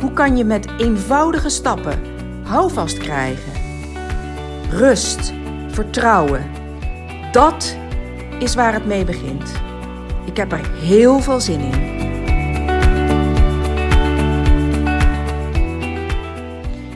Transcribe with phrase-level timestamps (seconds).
[0.00, 2.02] Hoe kan je met eenvoudige stappen
[2.42, 3.52] houvast krijgen?
[4.70, 5.32] Rust,
[5.68, 6.50] vertrouwen.
[7.32, 7.76] Dat
[8.38, 9.52] is waar het mee begint.
[10.24, 11.96] Ik heb er heel veel zin in.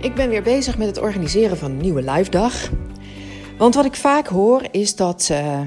[0.00, 2.70] Ik ben weer bezig met het organiseren van een nieuwe live dag.
[3.58, 5.60] Want wat ik vaak hoor is dat uh,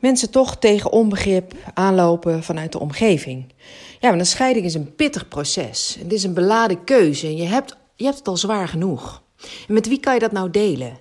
[0.00, 3.52] mensen toch tegen onbegrip aanlopen vanuit de omgeving.
[4.00, 5.96] Ja, maar een scheiding is een pittig proces.
[5.98, 9.22] Het is een beladen keuze en je hebt, je hebt het al zwaar genoeg.
[9.68, 10.98] En met wie kan je dat nou delen?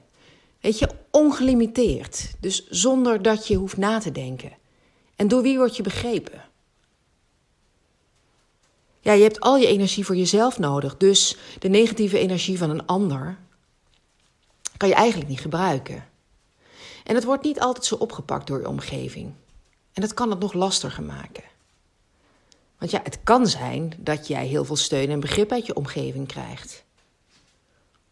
[0.61, 2.31] Weet je, ongelimiteerd.
[2.39, 4.51] Dus zonder dat je hoeft na te denken.
[5.15, 6.43] En door wie word je begrepen?
[8.99, 10.97] Ja, je hebt al je energie voor jezelf nodig.
[10.97, 13.37] Dus de negatieve energie van een ander
[14.77, 16.08] kan je eigenlijk niet gebruiken.
[17.09, 19.33] En het wordt niet altijd zo opgepakt door je omgeving.
[19.93, 21.43] En dat kan het nog lastiger maken.
[22.77, 26.27] Want ja, het kan zijn dat jij heel veel steun en begrip uit je omgeving
[26.27, 26.83] krijgt.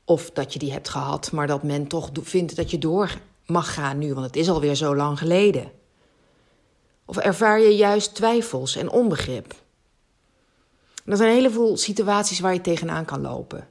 [0.04, 3.74] Of dat je die hebt gehad, maar dat men toch vindt dat je door mag
[3.74, 5.72] gaan nu, want het is alweer zo lang geleden.
[7.06, 9.54] Of ervaar je juist twijfels en onbegrip?
[11.06, 13.68] Er zijn een heleboel situaties waar je tegenaan kan lopen.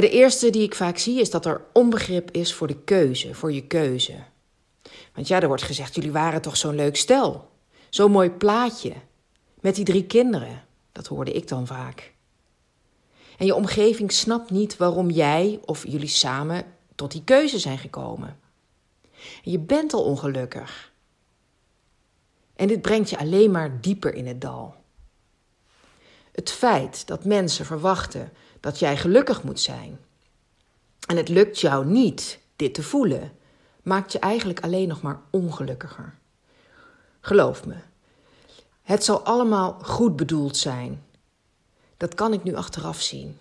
[0.00, 3.52] De eerste die ik vaak zie is dat er onbegrip is voor de keuze, voor
[3.52, 4.14] je keuze.
[5.14, 7.50] Want ja, er wordt gezegd: jullie waren toch zo'n leuk stel.
[7.90, 8.92] Zo'n mooi plaatje.
[9.60, 10.64] Met die drie kinderen.
[10.92, 12.12] Dat hoorde ik dan vaak.
[13.38, 16.64] En je omgeving snapt niet waarom jij of jullie samen
[16.94, 18.38] tot die keuze zijn gekomen.
[19.44, 20.92] En je bent al ongelukkig.
[22.56, 24.74] En dit brengt je alleen maar dieper in het dal.
[26.32, 28.32] Het feit dat mensen verwachten
[28.64, 29.98] dat jij gelukkig moet zijn
[31.06, 33.32] en het lukt jou niet dit te voelen,
[33.82, 36.14] maakt je eigenlijk alleen nog maar ongelukkiger.
[37.20, 37.74] Geloof me,
[38.82, 41.02] het zal allemaal goed bedoeld zijn.
[41.96, 43.38] Dat kan ik nu achteraf zien.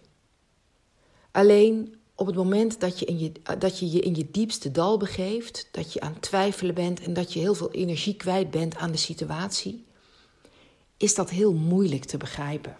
[1.32, 4.98] Alleen op het moment dat je, in je, dat je je in je diepste dal
[4.98, 8.92] begeeft, dat je aan twijfelen bent en dat je heel veel energie kwijt bent aan
[8.92, 9.86] de situatie,
[10.98, 12.78] is dat heel moeilijk te begrijpen.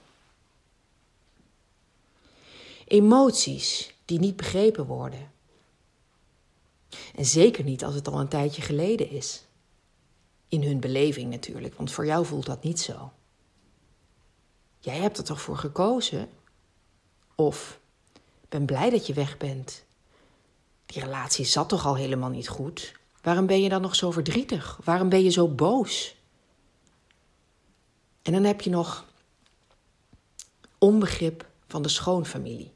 [2.94, 5.32] Emoties die niet begrepen worden.
[7.16, 9.44] En zeker niet als het al een tijdje geleden is.
[10.48, 13.12] In hun beleving natuurlijk, want voor jou voelt dat niet zo.
[14.80, 16.30] Jij hebt er toch voor gekozen?
[17.36, 17.80] Of
[18.50, 19.84] ben blij dat je weg bent.
[20.86, 23.00] Die relatie zat toch al helemaal niet goed?
[23.22, 24.80] Waarom ben je dan nog zo verdrietig?
[24.84, 26.16] Waarom ben je zo boos?
[28.22, 29.06] En dan heb je nog
[30.78, 32.72] onbegrip van de schoonfamilie.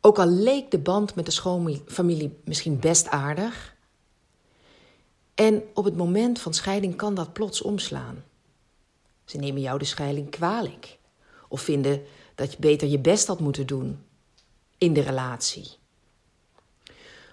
[0.00, 3.78] Ook al leek de band met de schoonfamilie misschien best aardig,
[5.40, 8.24] en op het moment van scheiding kan dat plots omslaan.
[9.24, 10.98] Ze nemen jou de scheiding kwalijk.
[11.48, 12.02] Of vinden
[12.34, 13.98] dat je beter je best had moeten doen
[14.78, 15.70] in de relatie.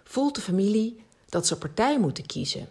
[0.03, 2.67] Voelt de familie dat ze partij moeten kiezen?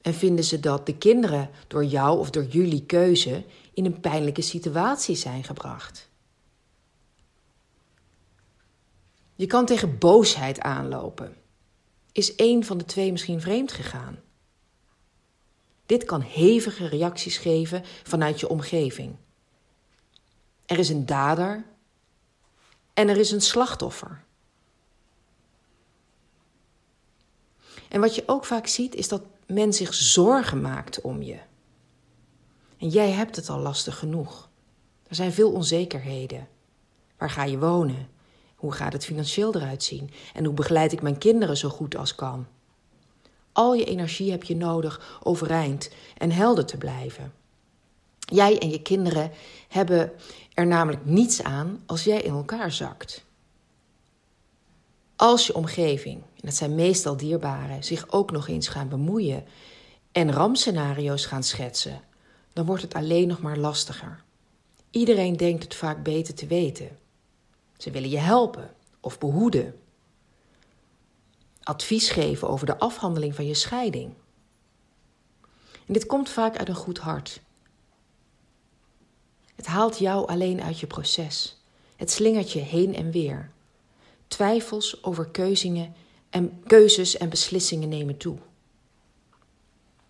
[0.00, 3.44] En vinden ze dat de kinderen door jou of door jullie keuze
[3.74, 6.08] in een pijnlijke situatie zijn gebracht?
[9.42, 11.36] Je kan tegen boosheid aanlopen.
[12.12, 14.20] Is één van de twee misschien vreemd gegaan?
[15.86, 19.16] Dit kan hevige reacties geven vanuit je omgeving.
[20.66, 21.64] Er is een dader
[22.94, 24.24] en er is een slachtoffer.
[27.88, 31.38] En wat je ook vaak ziet is dat men zich zorgen maakt om je.
[32.78, 34.48] En jij hebt het al lastig genoeg.
[35.08, 36.48] Er zijn veel onzekerheden.
[37.16, 38.20] Waar ga je wonen?
[38.62, 40.10] Hoe gaat het financieel eruit zien?
[40.34, 42.46] En hoe begeleid ik mijn kinderen zo goed als kan?
[43.52, 47.32] Al je energie heb je nodig overeind en helder te blijven.
[48.18, 49.30] Jij en je kinderen
[49.68, 50.12] hebben
[50.54, 53.24] er namelijk niets aan als jij in elkaar zakt.
[55.16, 59.44] Als je omgeving, en dat zijn meestal dierbaren, zich ook nog eens gaan bemoeien
[60.12, 62.00] en rampscenario's gaan schetsen,
[62.52, 64.24] dan wordt het alleen nog maar lastiger.
[64.90, 67.01] Iedereen denkt het vaak beter te weten.
[67.82, 69.80] Ze willen je helpen of behoeden
[71.62, 74.14] advies geven over de afhandeling van je scheiding.
[75.86, 77.40] En dit komt vaak uit een goed hart.
[79.54, 81.62] Het haalt jou alleen uit je proces.
[81.96, 83.50] Het slingert je heen en weer.
[84.28, 85.94] Twijfels over keuzingen
[86.30, 88.38] en, keuzes en beslissingen nemen toe.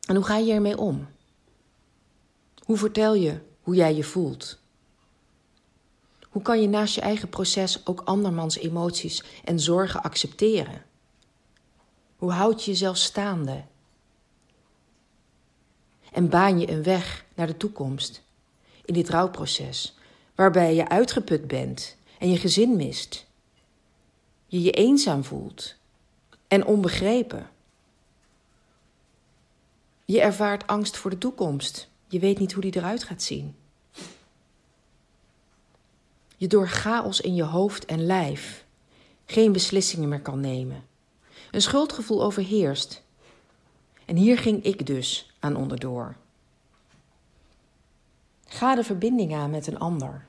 [0.06, 1.08] En hoe ga je ermee om?
[2.64, 4.61] Hoe vertel je hoe jij je voelt?
[6.32, 10.82] Hoe kan je naast je eigen proces ook andermans emoties en zorgen accepteren?
[12.16, 13.64] Hoe houd je jezelf staande?
[16.12, 18.22] En baan je een weg naar de toekomst
[18.84, 19.94] in dit rouwproces,
[20.34, 23.26] waarbij je uitgeput bent en je gezin mist,
[24.46, 25.74] je je eenzaam voelt
[26.48, 27.50] en onbegrepen.
[30.04, 31.88] Je ervaart angst voor de toekomst.
[32.08, 33.56] Je weet niet hoe die eruit gaat zien.
[36.42, 38.64] Je door chaos in je hoofd en lijf
[39.24, 40.84] geen beslissingen meer kan nemen.
[41.50, 43.02] Een schuldgevoel overheerst.
[44.04, 46.16] En hier ging ik dus aan onderdoor.
[48.44, 50.26] Ga de verbinding aan met een ander.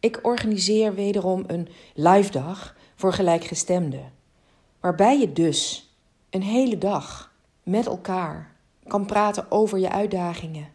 [0.00, 4.12] Ik organiseer wederom een live dag voor gelijkgestemden,
[4.80, 5.90] waarbij je dus
[6.30, 7.32] een hele dag
[7.62, 8.54] met elkaar
[8.86, 10.74] kan praten over je uitdagingen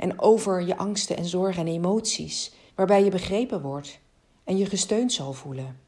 [0.00, 4.00] en over je angsten en zorgen en emoties, waarbij je begrepen wordt
[4.44, 5.80] en je gesteund zal voelen.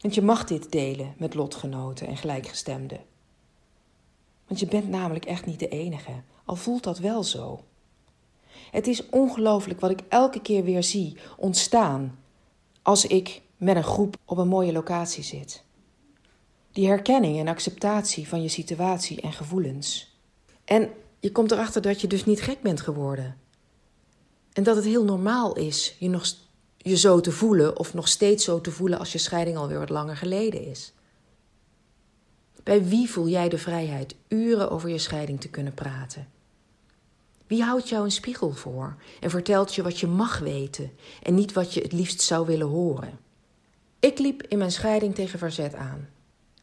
[0.00, 3.00] Want je mag dit delen met lotgenoten en gelijkgestemden.
[4.46, 6.12] Want je bent namelijk echt niet de enige,
[6.44, 7.64] al voelt dat wel zo.
[8.70, 12.18] Het is ongelooflijk wat ik elke keer weer zie ontstaan
[12.82, 15.64] als ik met een groep op een mooie locatie zit.
[16.72, 20.16] Die herkenning en acceptatie van je situatie en gevoelens.
[20.64, 20.90] En
[21.26, 23.36] je komt erachter dat je dus niet gek bent geworden.
[24.52, 26.26] En dat het heel normaal is je, nog,
[26.76, 29.88] je zo te voelen of nog steeds zo te voelen als je scheiding alweer wat
[29.88, 30.92] langer geleden is.
[32.62, 36.28] Bij wie voel jij de vrijheid uren over je scheiding te kunnen praten?
[37.46, 40.90] Wie houdt jou een spiegel voor en vertelt je wat je mag weten
[41.22, 43.18] en niet wat je het liefst zou willen horen?
[44.00, 46.08] Ik liep in mijn scheiding tegen verzet aan.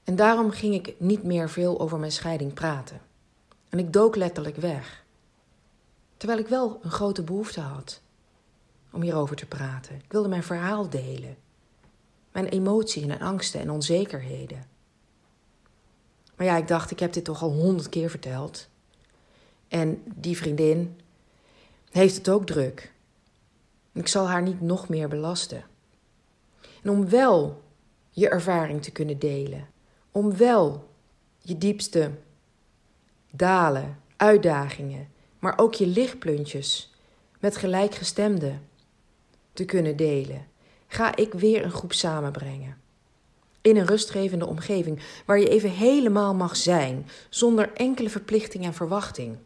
[0.04, 3.12] En daarom ging ik niet meer veel over mijn scheiding praten.
[3.74, 5.04] En ik dook letterlijk weg.
[6.18, 8.02] Terwijl ik wel een grote behoefte had
[8.92, 9.96] om hierover te praten.
[9.96, 11.38] Ik wilde mijn verhaal delen.
[12.32, 14.66] Mijn emoties en angsten en onzekerheden.
[16.36, 18.68] Maar ja, ik dacht, ik heb dit toch al honderd keer verteld.
[19.68, 21.00] En die vriendin
[21.90, 22.94] heeft het ook druk.
[23.92, 25.64] Ik zal haar niet nog meer belasten.
[26.84, 27.62] En om wel
[28.10, 29.68] je ervaring te kunnen delen,
[30.12, 30.90] om wel
[31.38, 32.12] je diepste
[33.36, 35.08] dalen, uitdagingen,
[35.40, 36.94] maar ook je lichtpuntjes
[37.40, 38.68] met gelijkgestemden
[39.54, 40.48] te kunnen delen,
[40.88, 42.78] ga ik weer een groep samenbrengen.
[43.62, 49.38] In een rustgevende omgeving waar je even helemaal mag zijn, zonder enkele verplichting en verwachting.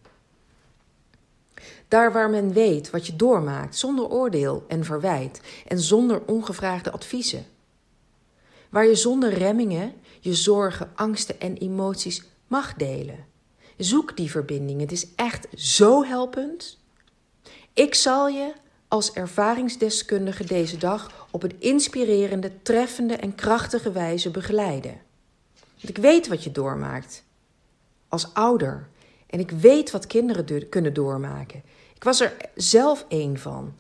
[1.88, 7.46] Daar waar men weet wat je doormaakt, zonder oordeel en verwijt en zonder ongevraagde adviezen.
[8.70, 13.36] Waar je zonder remmingen je zorgen, angsten en emoties mag delen.
[13.78, 14.82] Zoek die verbinding.
[14.82, 16.78] Het is echt zo helpend.
[17.74, 18.54] Ik zal je
[18.88, 25.02] als ervaringsdeskundige deze dag op een inspirerende, treffende en krachtige wijze begeleiden.
[25.54, 27.24] Want ik weet wat je doormaakt
[28.08, 28.88] als ouder
[29.28, 31.64] en ik weet wat kinderen kunnen doormaken.
[31.96, 33.76] Ik was er zelf één van.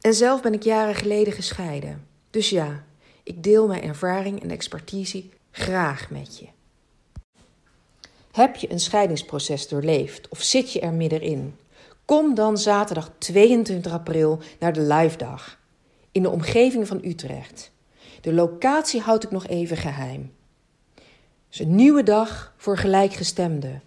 [0.00, 2.06] En zelf ben ik jaren geleden gescheiden.
[2.30, 2.84] Dus ja,
[3.22, 6.46] ik deel mijn ervaring en expertise graag met je.
[8.38, 11.56] Heb je een scheidingsproces doorleefd of zit je er middenin?
[12.04, 15.58] Kom dan zaterdag 22 april naar de live dag
[16.12, 17.72] in de omgeving van Utrecht.
[18.20, 20.32] De locatie houd ik nog even geheim.
[20.94, 21.04] Het
[21.50, 23.82] is een nieuwe dag voor gelijkgestemden.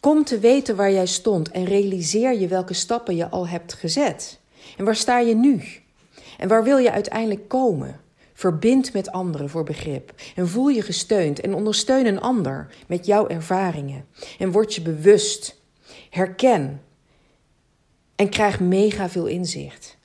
[0.00, 4.38] Kom te weten waar jij stond en realiseer je welke stappen je al hebt gezet.
[4.76, 5.62] En waar sta je nu?
[6.38, 8.00] En waar wil je uiteindelijk komen?
[8.42, 13.28] Verbind met anderen voor begrip en voel je gesteund en ondersteun een ander met jouw
[13.28, 14.06] ervaringen.
[14.38, 15.62] En word je bewust.
[16.10, 16.82] Herken
[18.16, 19.96] en krijg mega veel inzicht.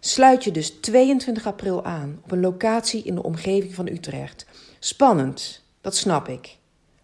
[0.00, 4.46] Sluit je dus 22 april aan op een locatie in de omgeving van Utrecht.
[4.78, 6.58] Spannend, dat snap ik.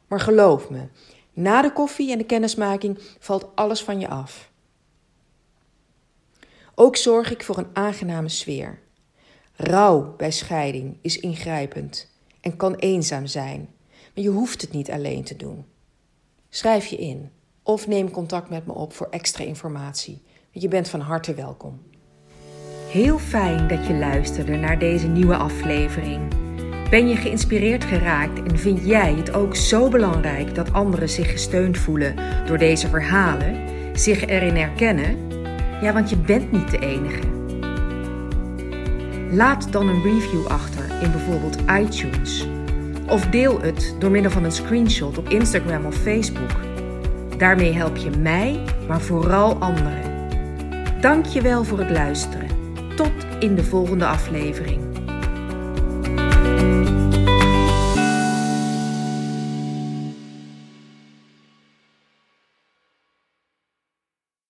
[0.06, 0.88] Maar geloof me,
[1.32, 4.50] na de koffie en de kennismaking valt alles van je af.
[6.74, 8.78] Ook zorg ik voor een aangename sfeer.
[9.62, 13.68] Rouw bij scheiding is ingrijpend en kan eenzaam zijn,
[14.14, 15.64] maar je hoeft het niet alleen te doen.
[16.48, 17.30] Schrijf je in
[17.62, 20.22] of neem contact met me op voor extra informatie.
[20.50, 21.80] Je bent van harte welkom.
[22.88, 26.34] Heel fijn dat je luisterde naar deze nieuwe aflevering.
[26.90, 31.78] Ben je geïnspireerd geraakt en vind jij het ook zo belangrijk dat anderen zich gesteund
[31.78, 35.28] voelen door deze verhalen, zich erin herkennen?
[35.82, 37.39] Ja, want je bent niet de enige.
[39.32, 42.46] Laat dan een review achter in bijvoorbeeld iTunes.
[43.08, 46.50] Of deel het door middel van een screenshot op Instagram of Facebook.
[47.36, 50.28] Daarmee help je mij, maar vooral anderen.
[51.00, 52.48] Dank je wel voor het luisteren.
[52.96, 54.89] Tot in de volgende aflevering.